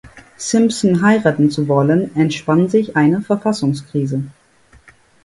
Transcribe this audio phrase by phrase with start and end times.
[0.35, 4.23] Simpson heiraten zu wollen, entspann sich eine Verfassungskrise.